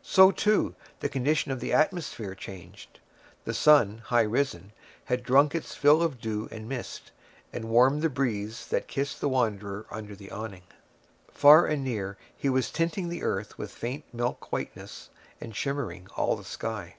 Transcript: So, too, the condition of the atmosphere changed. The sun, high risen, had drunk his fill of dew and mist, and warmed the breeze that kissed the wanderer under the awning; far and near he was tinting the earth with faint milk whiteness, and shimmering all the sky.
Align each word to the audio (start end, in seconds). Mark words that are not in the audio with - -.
So, 0.00 0.30
too, 0.30 0.76
the 1.00 1.08
condition 1.08 1.50
of 1.50 1.58
the 1.58 1.72
atmosphere 1.72 2.36
changed. 2.36 3.00
The 3.44 3.52
sun, 3.52 3.98
high 4.04 4.22
risen, 4.22 4.70
had 5.06 5.24
drunk 5.24 5.54
his 5.54 5.74
fill 5.74 6.04
of 6.04 6.20
dew 6.20 6.46
and 6.52 6.68
mist, 6.68 7.10
and 7.52 7.64
warmed 7.64 8.00
the 8.02 8.08
breeze 8.08 8.68
that 8.68 8.86
kissed 8.86 9.20
the 9.20 9.28
wanderer 9.28 9.86
under 9.90 10.14
the 10.14 10.30
awning; 10.30 10.62
far 11.32 11.66
and 11.66 11.82
near 11.82 12.16
he 12.36 12.48
was 12.48 12.70
tinting 12.70 13.08
the 13.08 13.24
earth 13.24 13.58
with 13.58 13.72
faint 13.72 14.04
milk 14.14 14.52
whiteness, 14.52 15.10
and 15.40 15.56
shimmering 15.56 16.06
all 16.16 16.36
the 16.36 16.44
sky. 16.44 16.94